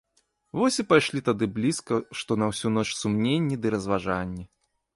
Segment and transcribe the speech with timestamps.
[0.59, 4.43] Вось і пайшлі тады блізка што на ўсю ноч сумненні ды разважанні.